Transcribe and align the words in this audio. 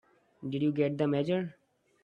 Did 0.49 0.63
you 0.63 0.71
get 0.71 0.97
the 0.97 1.07
Mayor? 1.07 1.53